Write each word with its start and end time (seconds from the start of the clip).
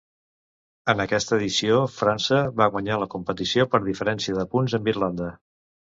En 0.93 1.01
aquesta 1.03 1.35
edició, 1.41 1.75
França 1.97 2.41
va 2.61 2.69
guanyar 2.77 2.97
la 3.03 3.11
competició 3.15 3.67
per 3.75 3.81
diferència 3.91 4.39
de 4.41 4.51
punts 4.55 4.79
amb 4.79 4.91
Irlanda. 4.95 5.29